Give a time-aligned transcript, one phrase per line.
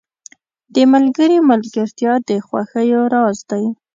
[0.73, 3.65] •د ملګري ملګرتیا د خوښیو راز دی.